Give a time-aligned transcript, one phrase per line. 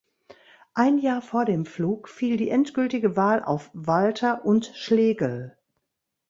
[0.73, 5.55] Ein Jahr vor dem Flug fiel die endgültige Wahl auf Walter und Schlegel.